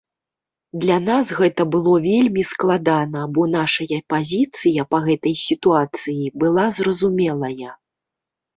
Для 0.85 0.95
нас 1.09 1.27
гэта 1.39 1.65
было 1.75 1.93
вельмі 2.05 2.45
складана, 2.53 3.21
бо 3.37 3.41
нашая 3.57 3.99
пазіцыя 4.15 4.87
па 4.97 5.03
гэтай 5.07 5.35
сітуацыі 5.45 6.25
была 6.45 6.65
зразумелая. 6.83 7.71